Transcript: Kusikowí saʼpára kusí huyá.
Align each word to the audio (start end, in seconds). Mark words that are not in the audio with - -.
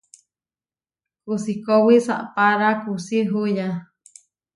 Kusikowí 1.23 1.95
saʼpára 2.05 2.69
kusí 2.81 3.19
huyá. 3.31 3.67